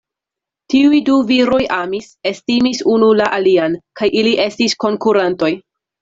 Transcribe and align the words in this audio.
Tiuj 0.73 0.99
du 1.09 1.17
viroj 1.31 1.59
amis, 1.75 2.07
estimis 2.29 2.81
unu 2.93 3.09
la 3.19 3.27
alian; 3.37 3.75
kaj 4.01 4.09
ili 4.23 4.31
estis 4.47 4.75
konkurantoj. 4.85 5.51